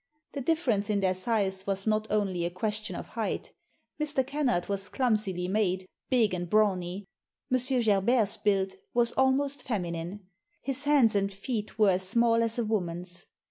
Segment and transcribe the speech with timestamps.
[0.31, 3.51] The difference in their size was not only a question of height
[4.01, 4.25] Mr.
[4.25, 7.05] Kennard was clumsily made, big and brawny.
[7.51, 7.57] M.
[7.83, 10.21] Gerbert's build was almost feminine.
[10.63, 13.27] His hands and feet were as small as a woman's.